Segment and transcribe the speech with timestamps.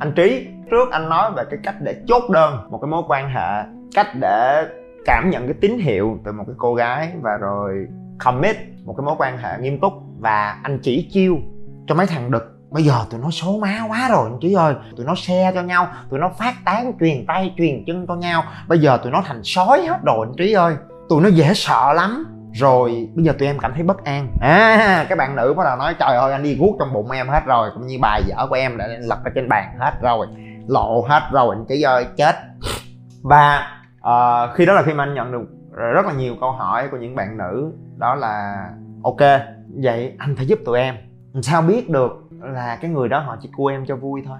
[0.00, 3.28] anh Trí, trước anh nói về cái cách để chốt đơn, một cái mối quan
[3.28, 3.64] hệ,
[3.94, 4.66] cách để
[5.04, 7.86] cảm nhận cái tín hiệu từ một cái cô gái và rồi
[8.18, 9.92] commit một cái mối quan hệ nghiêm túc.
[10.18, 11.38] Và anh chỉ chiêu
[11.86, 12.42] cho mấy thằng đực.
[12.70, 14.74] Bây giờ tụi nó số má quá rồi, anh Trí ơi.
[14.96, 18.42] Tụi nó xe cho nhau, tụi nó phát tán, truyền tay, truyền chân cho nhau.
[18.68, 20.74] Bây giờ tụi nó thành sói hết rồi anh Trí ơi.
[21.08, 24.28] Tụi nó dễ sợ lắm rồi bây giờ tụi em cảm thấy bất an.
[24.40, 27.28] À các bạn nữ bắt đầu nói trời ơi anh đi guốc trong bụng em
[27.28, 30.26] hết rồi cũng như bài vở của em đã lật ở trên bàn hết rồi
[30.66, 32.36] lộ hết rồi anh chỉ ơi chết.
[33.22, 33.66] Và
[34.00, 35.46] uh, khi đó là khi mà anh nhận được
[35.94, 38.64] rất là nhiều câu hỏi của những bạn nữ đó là
[39.02, 39.20] ok
[39.82, 40.94] vậy anh phải giúp tụi em.
[41.42, 44.38] Sao biết được là cái người đó họ chỉ cua em cho vui thôi?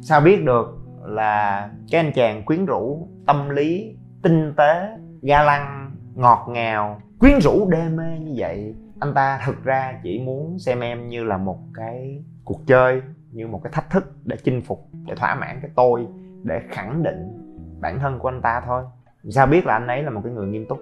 [0.00, 0.66] Sao biết được
[1.04, 4.88] là cái anh chàng quyến rũ tâm lý tinh tế
[5.22, 5.77] ga lăng
[6.18, 7.00] ngọt ngào.
[7.20, 11.24] Quyến rũ đê mê như vậy, anh ta thực ra chỉ muốn xem em như
[11.24, 13.02] là một cái cuộc chơi,
[13.32, 16.06] như một cái thách thức để chinh phục, để thỏa mãn cái tôi,
[16.42, 17.44] để khẳng định
[17.80, 18.82] bản thân của anh ta thôi.
[19.30, 20.78] Sao biết là anh ấy là một cái người nghiêm túc?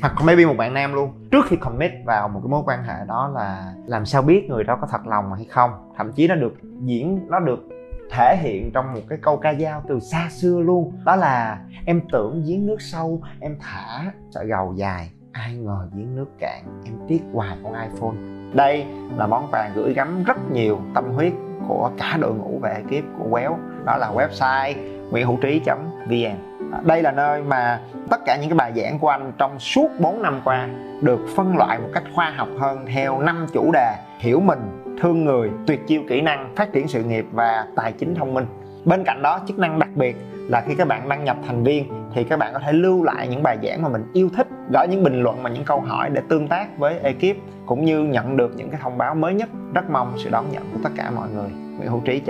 [0.00, 1.12] Hoặc maybe một bạn nam luôn.
[1.30, 4.64] Trước khi commit vào một cái mối quan hệ đó là làm sao biết người
[4.64, 5.70] đó có thật lòng hay không?
[5.96, 7.68] Thậm chí nó được diễn, nó được
[8.10, 10.92] thể hiện trong một cái câu ca dao từ xa xưa luôn.
[11.04, 15.10] Đó là em tưởng giếng nước sâu, em thả sợi gầu dài.
[15.32, 18.16] Ai ngờ giếng nước cạn, em tiếc hoài con iphone.
[18.54, 21.32] Đây là món quà gửi gắm rất nhiều tâm huyết
[21.68, 23.58] của cả đội ngũ về ekip của Quéo.
[23.84, 24.74] Đó là website
[25.10, 25.60] nguyễn hữu trí
[26.08, 26.54] vn.
[26.84, 30.22] Đây là nơi mà tất cả những cái bài giảng của anh trong suốt 4
[30.22, 30.68] năm qua
[31.02, 33.96] được phân loại một cách khoa học hơn theo năm chủ đề.
[34.18, 38.14] Hiểu mình thương người, tuyệt chiêu kỹ năng, phát triển sự nghiệp và tài chính
[38.14, 38.46] thông minh.
[38.84, 40.16] Bên cạnh đó, chức năng đặc biệt
[40.48, 43.28] là khi các bạn đăng nhập thành viên thì các bạn có thể lưu lại
[43.28, 46.10] những bài giảng mà mình yêu thích, gõ những bình luận và những câu hỏi
[46.10, 49.48] để tương tác với ekip, cũng như nhận được những cái thông báo mới nhất.
[49.74, 51.50] Rất mong sự đón nhận của tất cả mọi người.
[51.50, 52.22] Nguyễn hữu trí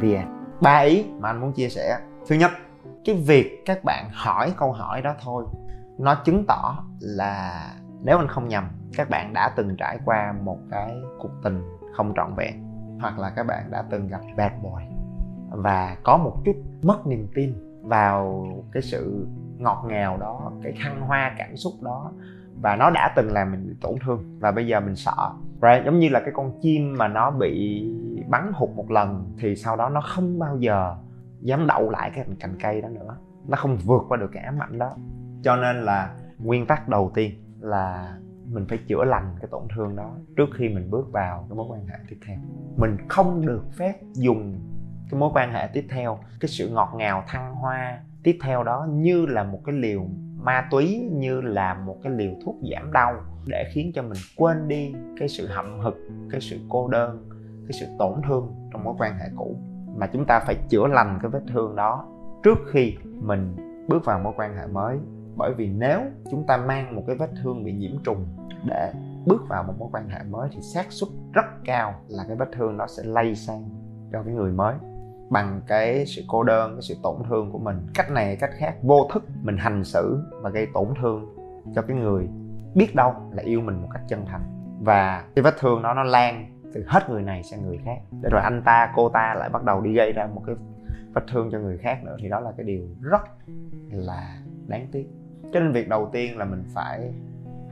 [0.00, 0.20] vn.
[0.60, 1.98] Ba ý mà anh muốn chia sẻ.
[2.28, 2.50] Thứ nhất,
[3.04, 5.44] cái việc các bạn hỏi câu hỏi đó thôi,
[5.98, 7.62] nó chứng tỏ là
[8.02, 8.64] nếu anh không nhầm,
[8.96, 11.62] các bạn đã từng trải qua một cái cuộc tình
[11.96, 12.62] không trọn vẹn,
[13.00, 14.84] hoặc là các bạn đã từng gặp bad boy.
[15.50, 19.26] Và có một chút mất niềm tin vào cái sự
[19.58, 22.12] ngọt ngào đó, cái thăng hoa cảm xúc đó,
[22.62, 25.32] và nó đã từng làm mình bị tổn thương, và bây giờ mình sợ.
[25.62, 25.84] Right?
[25.84, 27.84] giống như là cái con chim mà nó bị
[28.28, 30.96] bắn hụt một lần, thì sau đó nó không bao giờ
[31.40, 33.16] dám đậu lại cái cành cây đó nữa.
[33.48, 34.90] Nó không vượt qua được cái ám ảnh đó.
[35.42, 38.16] Cho nên là nguyên tắc đầu tiên là
[38.48, 41.66] mình phải chữa lành cái tổn thương đó trước khi mình bước vào cái mối
[41.70, 42.36] quan hệ tiếp theo.
[42.76, 44.60] Mình không được phép dùng
[45.10, 48.86] cái mối quan hệ tiếp theo cái sự ngọt ngào thăng hoa tiếp theo đó
[48.90, 50.06] như là một cái liều
[50.42, 53.14] ma túy như là một cái liều thuốc giảm đau
[53.46, 55.96] để khiến cho mình quên đi cái sự hậm hực
[56.30, 57.28] cái sự cô đơn
[57.68, 59.56] cái sự tổn thương trong mối quan hệ cũ.
[59.96, 62.08] Mà chúng ta phải chữa lành cái vết thương đó
[62.42, 63.56] trước khi mình
[63.88, 64.98] bước vào mối quan hệ mới
[65.36, 68.26] bởi vì nếu chúng ta mang một cái vết thương bị nhiễm trùng
[68.64, 68.92] để
[69.26, 72.48] bước vào một mối quan hệ mới thì xác suất rất cao là cái vết
[72.52, 73.64] thương nó sẽ lây sang
[74.12, 74.74] cho cái người mới
[75.30, 77.76] bằng cái sự cô đơn, cái sự tổn thương của mình.
[77.94, 81.36] Cách này, cách khác, vô thức mình hành xử và gây tổn thương
[81.74, 82.28] cho cái người
[82.74, 84.42] biết đâu là yêu mình một cách chân thành.
[84.80, 87.98] Và cái vết thương đó nó lan từ hết người này sang người khác.
[88.22, 90.56] Để rồi anh ta, cô ta lại bắt đầu đi gây ra một cái
[91.14, 92.16] vết thương cho người khác nữa.
[92.22, 93.22] Thì đó là cái điều rất
[93.90, 95.06] là đáng tiếc
[95.52, 97.12] cho nên việc đầu tiên là mình phải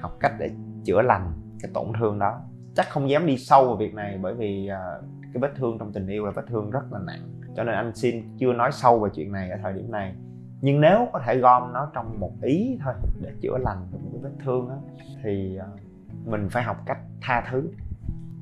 [0.01, 0.51] học cách để
[0.85, 2.41] chữa lành cái tổn thương đó.
[2.77, 5.93] Chắc không dám đi sâu vào việc này bởi vì uh, cái vết thương trong
[5.93, 7.41] tình yêu là vết thương rất là nặng.
[7.57, 10.15] Cho nên anh xin chưa nói sâu về chuyện này ở thời điểm này.
[10.61, 14.21] Nhưng nếu có thể gom nó trong một ý thôi để chữa lành một cái
[14.23, 14.77] vết thương đó
[15.23, 17.71] thì uh, mình phải học cách tha thứ.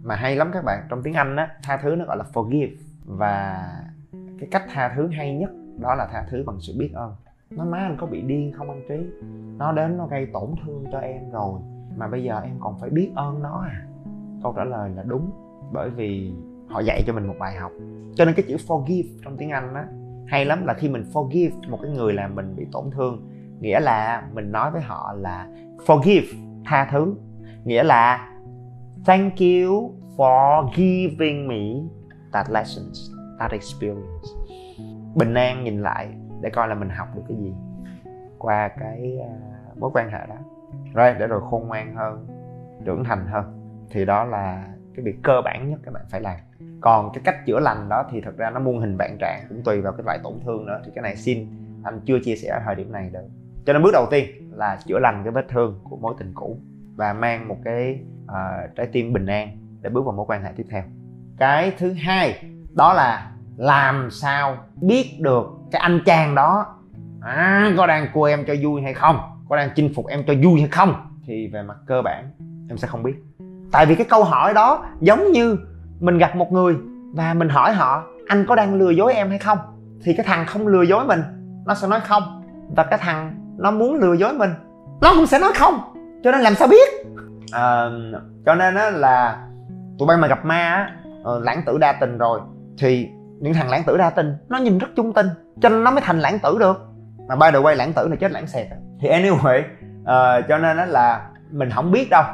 [0.03, 2.77] Mà hay lắm các bạn trong tiếng anh á tha thứ nó gọi là forgive.
[3.05, 3.69] Và
[4.13, 7.15] cái cách tha thứ hay nhất đó là tha thứ bằng sự biết ơn
[7.57, 9.27] nó má anh có bị điên không anh trí?
[9.59, 11.61] Nó đến nó gây tổn thương cho em rồi.
[11.97, 13.87] Mà bây giờ em còn phải biết ơn nó à?
[14.43, 15.31] Câu trả lời là đúng,
[15.73, 16.33] bởi vì
[16.69, 17.73] họ dạy cho mình một bài học.
[18.15, 19.87] Cho nên cái chữ forgive trong tiếng anh á,
[20.27, 23.29] hay lắm là khi mình forgive một cái người làm mình bị tổn thương,
[23.61, 25.49] nghĩa là mình nói với họ là
[25.87, 26.27] forgive,
[26.65, 27.15] tha thứ.
[27.65, 28.29] Nghĩa là
[29.05, 31.89] thank you for giving me
[32.33, 34.29] that lessons, that experience.
[35.15, 36.09] Bình an nhìn lại
[36.43, 37.55] để coi là mình học được cái gì
[38.39, 40.37] qua cái uh, mối quan hệ đó.
[40.95, 42.27] Rồi để rồi khôn ngoan hơn
[42.85, 43.59] trưởng thành hơn
[43.91, 46.37] thì đó là cái việc cơ bản nhất các bạn phải làm.
[46.81, 49.63] Còn cái cách chữa lành đó thì thật ra nó muôn hình vạn trạng cũng
[49.65, 51.47] tùy vào cái loại tổn thương nữa thì cái này xin
[51.85, 53.29] anh chưa chia sẻ ở thời điểm này được.
[53.67, 56.59] Cho nên bước đầu tiên là chữa lành cái vết thương của mối tình cũ
[56.97, 59.49] và mang một cái uh, trái tim bình an
[59.83, 60.83] để bước vào mối quan hệ tiếp theo.
[61.39, 62.45] Cái thứ hai
[62.77, 66.67] đó là làm sao biết được cái anh chàng đó?
[67.23, 69.19] À, có đang cua em cho vui hay không?
[69.49, 70.95] Có đang chinh phục em cho vui hay không?
[71.27, 72.31] Thì về mặt cơ bản
[72.69, 73.15] em sẽ không biết.
[73.73, 75.59] Tại vì cái câu hỏi đó giống như
[76.01, 76.77] mình gặp một người
[77.15, 79.59] và mình hỏi họ anh có đang lừa dối em hay không?
[80.05, 81.23] Thì cái thằng không lừa dối mình
[81.67, 82.43] nó sẽ nói không.
[82.77, 84.51] Và cái thằng nó muốn lừa dối mình
[85.01, 85.79] nó cũng sẽ nói không.
[86.25, 86.89] Cho nên làm sao biết?
[87.53, 87.85] À,
[88.47, 89.47] cho nên á là
[89.99, 90.91] tụi bay mà gặp ma á
[91.25, 92.41] ờ, lãng tử đa tình rồi
[92.79, 93.09] thì
[93.43, 95.27] những thằng lãng tử đa tình nó nhìn rất trung tình
[95.61, 96.89] cho nên nó mới thành lãng tử được.
[97.29, 98.67] Mà by the way lãng tử là chết lãng xẹt.
[99.01, 102.25] Thì anyway uh, cho nên đó là mình không biết đâu.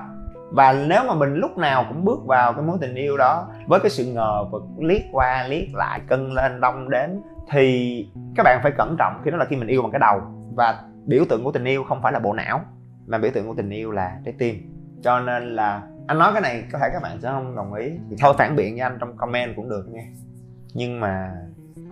[0.53, 3.81] Và nếu mà mình lúc nào cũng bước vào cái mối tình yêu đó với
[3.81, 7.21] cái sự ngờ vực liếc qua liếc lại cân lên đông đến,
[7.51, 8.07] thì
[8.37, 10.21] các bạn phải cẩn trọng khi đó là khi mình yêu bằng cái đầu.
[10.55, 12.61] Và biểu tượng của tình yêu không phải là bộ não
[13.07, 14.57] mà biểu tượng của tình yêu là trái tim.
[15.03, 17.91] Cho nên là anh nói cái này có thể các bạn sẽ không đồng ý.
[18.11, 20.03] Thì thôi phản biện với anh trong comment cũng được nha
[20.75, 21.33] nhưng mà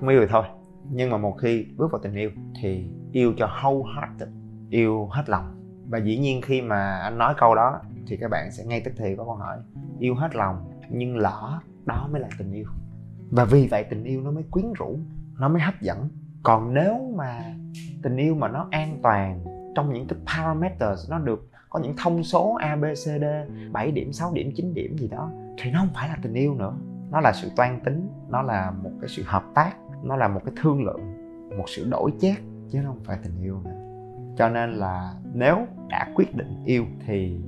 [0.01, 0.45] không yêu thì thôi.
[0.91, 2.31] Nhưng mà một khi bước vào tình yêu
[2.61, 4.29] thì yêu cho wholehearted,
[4.71, 5.53] yêu hết lòng.
[5.89, 8.95] Và dĩ nhiên khi mà anh nói câu đó thì các bạn sẽ ngay tức
[8.97, 9.59] thì có câu hỏi,
[9.99, 12.67] yêu hết lòng nhưng lỡ đó mới là tình yêu.
[13.31, 14.99] Và vì vậy tình yêu nó mới quyến rũ,
[15.39, 16.09] nó mới hấp dẫn.
[16.43, 17.55] Còn nếu mà
[18.03, 19.45] tình yêu mà nó an toàn
[19.75, 23.25] trong những cái parameters, nó được có những thông số A B C D
[23.73, 26.55] 7 điểm 6 điểm 9 điểm gì đó, thì nó không phải là tình yêu
[26.55, 26.75] nữa
[27.11, 29.73] nó là sự toan tính, nó là một cái sự hợp tác,
[30.03, 31.01] nó là một cái thương lượng,
[31.59, 33.71] một sự đổi chác, chứ nó không phải tình yêu nữa.
[34.37, 35.57] Cho nên là nếu
[35.89, 37.41] đã quyết định yêu thì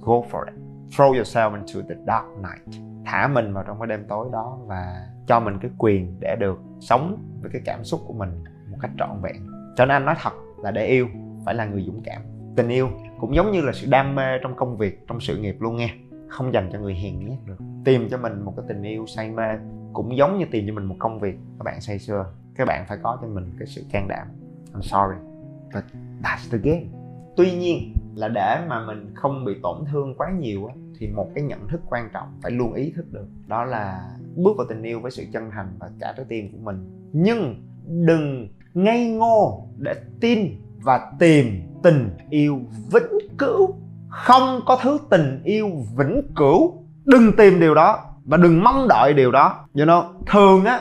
[0.00, 0.54] go for it.
[0.90, 2.82] Throw yourself into the dark night.
[3.04, 6.58] Thả mình vào trong cái đêm tối đó và cho mình cái quyền để được
[6.80, 9.36] sống với cái cảm xúc của mình một cách trọn vẹn.
[9.76, 11.06] Cho nên anh nói thật là để yêu
[11.44, 12.22] phải là người dũng cảm.
[12.56, 12.88] Tình yêu
[13.20, 15.94] cũng giống như là sự đam mê trong công việc, trong sự nghiệp luôn nghe.
[16.28, 19.30] Không dành cho người hiền nhát được tìm cho mình một cái tình yêu say
[19.30, 19.48] mê,
[19.92, 22.26] cũng giống như tìm cho mình một công việc, các bạn say sưa.
[22.54, 24.26] Các bạn phải có cho mình cái sự can đảm.
[24.72, 25.20] I'm sorry,
[25.74, 25.84] but
[26.22, 26.84] that's the game.
[27.36, 31.30] Tuy nhiên là để mà mình không bị tổn thương quá nhiều á, thì một
[31.34, 34.82] cái nhận thức quan trọng phải luôn ý thức được, đó là bước vào tình
[34.82, 37.10] yêu với sự chân thành và cả trái tim của mình.
[37.12, 40.38] Nhưng đừng ngây ngô để tin
[40.82, 41.46] và tìm
[41.82, 42.60] tình yêu
[42.92, 43.74] vĩnh cửu.
[44.08, 49.14] Không có thứ tình yêu vĩnh cửu đừng tìm điều đó và đừng mong đợi
[49.14, 49.54] điều đó.
[49.78, 50.80] You know, thường á,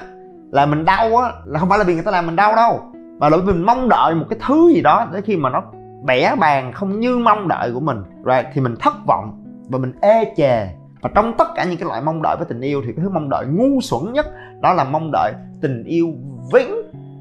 [0.51, 2.81] là mình đau á, là không phải là vì người ta làm mình đau đâu,
[3.19, 5.63] mà là vì mình mong đợi một cái thứ gì đó để khi mà nó
[6.05, 7.97] bẻ bàn không như mong đợi của mình.
[8.25, 10.67] Right, thì mình thất vọng và mình ê chề.
[11.01, 13.09] Và trong tất cả những cái loại mong đợi với tình yêu thì cái thứ
[13.09, 14.25] mong đợi ngu xuẩn nhất
[14.61, 16.07] đó là mong đợi tình yêu
[16.53, 16.75] vĩnh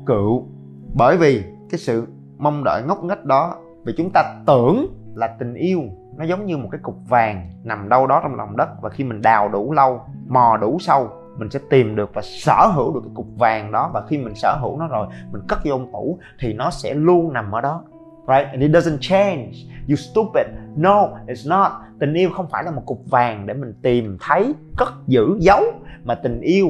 [0.06, 0.46] cửu.
[0.94, 2.06] Bởi vì cái sự
[2.38, 3.54] mong đợi ngốc nghếch đó,
[3.84, 5.82] vì chúng ta tưởng là tình yêu,
[6.16, 8.68] nó giống như một cái cục vàng nằm đâu đó trong lòng đất.
[8.82, 12.66] Và khi mình đào đủ lâu, mò đủ sâu, mình sẽ tìm được và sở
[12.74, 13.90] hữu được cái cục vàng đó.
[13.94, 16.94] Và khi mình sở hữu nó rồi, mình cất vô ông tủ thì nó sẽ
[16.94, 17.84] luôn nằm ở đó.
[18.28, 18.46] Right?
[18.50, 19.52] And it doesn't change.
[19.88, 20.46] You stupid.
[20.76, 21.72] No, it's not.
[21.98, 25.62] Tình yêu không phải là một cục vàng để mình tìm thấy, cất giữ, giấu.
[26.04, 26.68] Mà tình yêu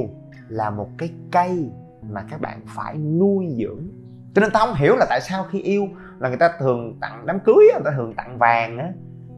[0.48, 1.70] là một cái cây
[2.10, 4.01] mà các bạn phải nuôi dưỡng
[4.34, 7.26] cho nên tao không hiểu là tại sao khi yêu là người ta thường tặng
[7.26, 8.88] đám cưới người ta thường tặng vàng á,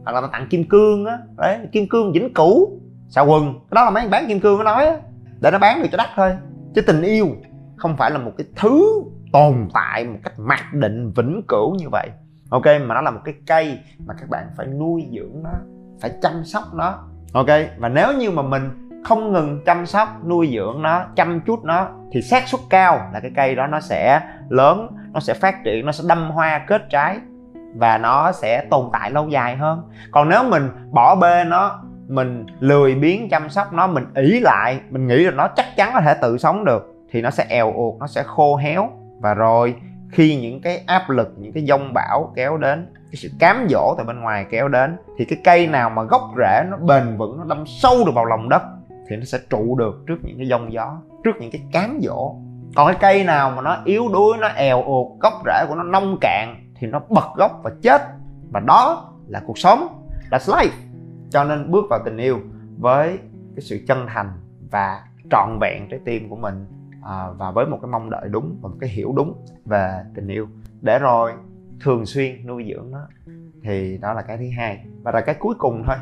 [0.03, 1.17] hoặc là tặng kim cương á.
[1.37, 3.53] Đấy, kim cương vĩnh cửu xà quần.
[3.53, 4.97] Cái đó là mấy anh bán kim cương nó nói á,
[5.39, 6.37] để nó bán được cho đắt thôi.
[6.75, 7.27] Chứ tình yêu
[7.75, 11.89] không phải là một cái thứ tồn tại một cách mặc định, vĩnh cửu như
[11.89, 12.09] vậy.
[12.49, 15.49] Ok, mà nó là một cái cây mà các bạn phải nuôi dưỡng nó,
[16.01, 17.07] phải chăm sóc nó.
[17.33, 17.47] Ok,
[17.77, 21.87] và nếu như mà mình không ngừng chăm sóc, nuôi dưỡng nó, chăm chút nó,
[22.11, 25.85] thì xác suất cao là cái cây đó nó sẽ lớn, nó sẽ phát triển,
[25.85, 27.17] nó sẽ đâm hoa kết trái
[27.75, 29.81] và nó sẽ tồn tại lâu dài hơn.
[30.11, 34.79] Còn nếu mình bỏ bê nó, mình lười biếng chăm sóc nó, mình ỷ lại,
[34.89, 37.73] mình nghĩ là nó chắc chắn có thể tự sống được, thì nó sẽ èo
[37.73, 38.89] uột, nó sẽ khô héo.
[39.19, 39.75] Và rồi,
[40.11, 43.95] khi những cái áp lực, những cái dông bão kéo đến, cái sự cám dỗ
[43.97, 47.37] từ bên ngoài kéo đến, thì cái cây nào mà gốc rễ, nó bền vững,
[47.37, 48.61] nó đâm sâu được vào lòng đất
[49.09, 52.35] thì nó sẽ trụ được trước những cái dông gió trước những cái cám dỗ.
[52.75, 55.83] Còn cái cây nào mà nó yếu đuối nó èo uột gốc rễ của nó
[55.83, 58.01] nông cạn thì nó bật gốc và chết.
[58.51, 59.87] Và đó là cuộc sống.
[60.31, 60.69] That's life.
[61.29, 62.39] Cho nên bước vào tình yêu
[62.77, 63.17] với
[63.55, 64.31] cái sự chân thành
[64.71, 66.65] và trọn vẹn trái tim của mình
[67.03, 70.27] à, và với một cái mong đợi đúng và một cái hiểu đúng về tình
[70.27, 70.47] yêu.
[70.81, 71.31] Để rồi
[71.79, 72.99] thường xuyên nuôi dưỡng nó
[73.63, 74.85] thì đó là cái thứ hai.
[75.03, 75.95] Và là cái cuối cùng thôi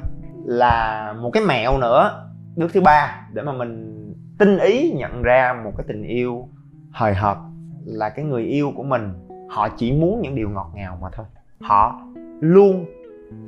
[0.46, 4.00] là một cái mẹo nữa bước thứ ba để mà mình
[4.40, 6.48] tinh ý nhận ra một cái tình yêu
[6.92, 7.38] hời hợt
[7.86, 9.14] là cái người yêu của mình
[9.50, 11.26] họ chỉ muốn những điều ngọt ngào mà thôi
[11.62, 12.02] họ
[12.40, 12.86] luôn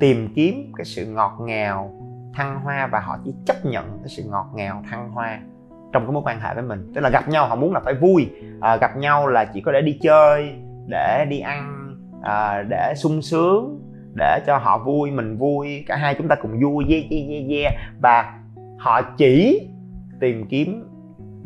[0.00, 1.90] tìm kiếm cái sự ngọt ngào
[2.34, 5.40] thăng hoa và họ chỉ chấp nhận cái sự ngọt ngào thăng hoa
[5.92, 7.94] trong cái mối quan hệ với mình tức là gặp nhau họ muốn là phải
[7.94, 10.54] vui à, gặp nhau là chỉ có để đi chơi
[10.86, 13.80] để đi ăn à, để sung sướng
[14.14, 17.44] để cho họ vui mình vui cả hai chúng ta cùng vui yeah, yeah, yeah,
[17.50, 17.74] yeah.
[18.00, 18.38] và
[18.78, 19.68] họ chỉ
[20.20, 20.88] tìm kiếm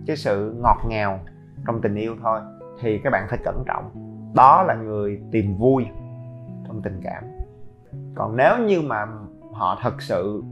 [0.06, 1.20] cái sự ngọt ngào
[1.66, 2.40] trong tình yêu thôi,
[2.80, 3.90] thì các bạn phải cẩn trọng.
[4.34, 5.87] Đó là người tìm vui
[6.66, 7.25] trong tình cảm.
[8.14, 9.06] Còn nếu như mà
[9.52, 10.42] họ thật sự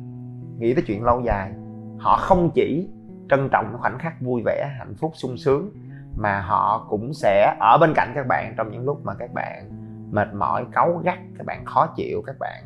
[0.59, 1.53] nghĩ tới chuyện lâu dài,
[1.99, 2.89] họ không chỉ
[3.31, 5.71] trân trọng khoảnh khắc vui vẻ, hạnh phúc, sung sướng,
[6.17, 9.71] mà họ cũng sẽ ở bên cạnh các bạn trong những lúc mà các bạn
[10.11, 12.63] mệt mỏi, cáu gắt, các bạn khó chịu, các bạn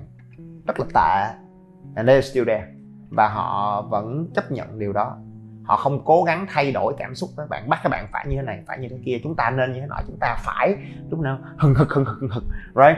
[0.66, 1.38] rất là tệ.
[1.94, 2.81] And they're still there
[3.16, 5.16] và họ vẫn chấp nhận điều đó.
[5.64, 7.68] Họ không cố gắng thay đổi cảm xúc các bạn.
[7.68, 9.20] Bắt các bạn phải như thế này phải như thế kia.
[9.22, 10.76] Chúng ta nên như thế nọ chúng ta phải
[11.10, 11.38] lúc nào?
[11.58, 12.44] Hừng hực hừng hực hừng hực.
[12.74, 12.96] Right?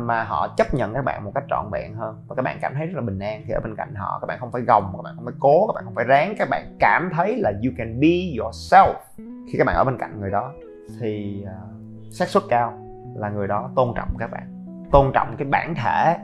[0.00, 2.24] Mà họ chấp nhận các bạn một cách trọn vẹn hơn.
[2.28, 4.18] Và các bạn cảm thấy rất là bình an khi ở bên cạnh họ.
[4.20, 6.34] Các bạn không phải gồng các bạn không phải cố các bạn không phải ráng.
[6.38, 8.94] Các bạn cảm thấy là you can be yourself.
[9.16, 10.52] Khi các bạn ở bên cạnh người đó
[11.00, 12.78] thì uh, xác suất cao
[13.16, 14.66] là người đó tôn trọng các bạn.
[14.92, 16.16] Tôn trọng cái bản thể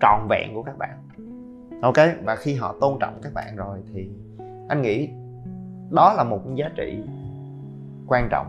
[0.00, 1.07] trọn vẹn của các bạn
[1.82, 1.96] ok?
[2.24, 4.10] Và khi họ tôn trọng các bạn rồi thì
[4.68, 5.08] anh nghĩ
[5.90, 7.02] đó là một giá trị
[8.06, 8.46] quan trọng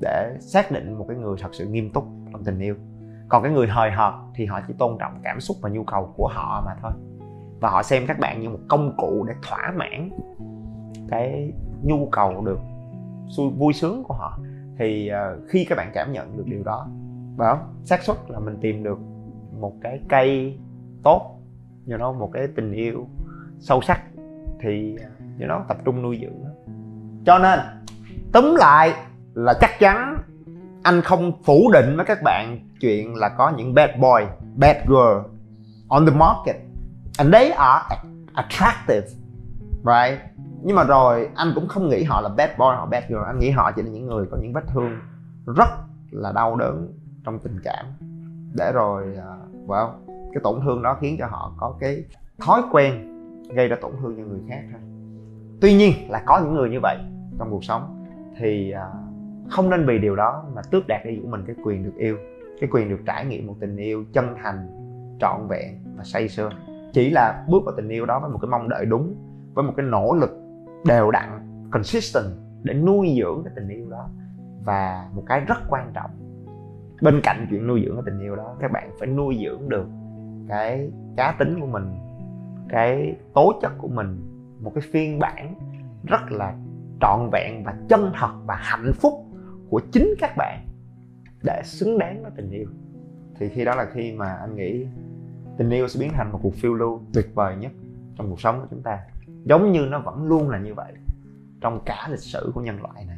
[0.00, 2.74] để xác định một cái người thật sự nghiêm túc trong tình yêu.
[3.28, 6.12] Còn cái người hời hợt thì họ chỉ tôn trọng cảm xúc và nhu cầu
[6.16, 6.92] của họ mà thôi.
[7.60, 10.10] Và họ xem các bạn như một công cụ để thỏa mãn
[11.08, 11.52] cái
[11.82, 12.58] nhu cầu được
[13.58, 14.38] vui sướng của họ.
[14.78, 16.88] Thì ờ, khi các bạn cảm nhận được điều đó,
[17.38, 17.74] phải không?
[17.84, 18.98] Xác suất là mình tìm được
[19.60, 20.58] một cái cây
[21.02, 21.37] tốt
[21.90, 23.06] you know, một cái tình yêu
[23.60, 24.00] sâu sắc
[24.60, 25.08] thì à,
[25.40, 26.44] you know, tập trung nuôi dưỡng
[27.26, 27.58] cho nên
[28.32, 28.94] túm lại
[29.34, 30.16] là chắc chắn
[30.82, 34.24] anh không phủ định với các bạn chuyện là có những bad boy
[34.56, 35.18] bad girl
[35.88, 36.56] on the market.
[37.18, 37.96] And they are
[38.34, 39.06] attractive
[39.84, 40.20] right?
[40.62, 43.24] Nhưng mà rồi anh cũng không nghĩ họ là bad boy họ bad girl.
[43.26, 44.98] Anh nghĩ họ chỉ là những người có những vết thương
[45.56, 45.68] rất
[46.10, 46.92] là đau đớn
[47.24, 47.86] trong tình cảm.
[48.54, 49.90] Để rồi uh, well,
[50.32, 52.04] cái tổn thương đó khiến cho họ có cái
[52.38, 53.14] thói quen
[53.54, 54.80] gây ra tổn thương cho người khác thôi.
[55.60, 56.96] Tuy nhiên là có những người như vậy
[57.38, 58.04] trong cuộc sống
[58.38, 58.86] thì à,
[59.50, 62.16] không nên vì điều đó mà tước đạt đi của mình cái quyền được yêu,
[62.60, 64.68] cái quyền được trải nghiệm một tình yêu chân thành,
[65.20, 66.50] trọn vẹn và say sưa.
[66.92, 69.14] Chỉ là bước vào tình yêu đó với một cái mong đợi đúng,
[69.54, 70.30] với một cái nỗ lực
[70.86, 71.28] đều đặn,
[71.70, 72.26] consistent
[72.62, 74.08] để nuôi dưỡng cái tình yêu đó
[74.64, 76.10] và một cái rất quan trọng.
[77.02, 79.86] Bên cạnh chuyện nuôi dưỡng cái tình yêu đó, các bạn phải nuôi dưỡng được
[80.48, 81.84] cái cá tính của mình,
[82.68, 84.20] cái tố chất của mình,
[84.60, 85.54] một cái phiên bản
[86.04, 86.54] rất là
[87.00, 89.12] trọn vẹn và chân thật và hạnh phúc
[89.70, 90.66] của chính các bạn
[91.42, 92.66] để xứng đáng với tình yêu.
[93.38, 94.86] Thì khi đó là khi mà anh nghĩ
[95.58, 97.72] tình yêu sẽ biến thành một cuộc phiêu lưu tuyệt vời nhất
[98.16, 98.98] trong cuộc sống của chúng ta.
[99.44, 100.92] Giống như nó vẫn luôn là như vậy
[101.60, 103.17] trong cả lịch sử của nhân loại này